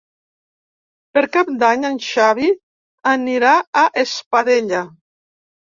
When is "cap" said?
1.37-1.51